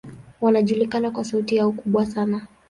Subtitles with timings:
[0.41, 2.47] Wanajulikana kwa sauti yao kubwa sana.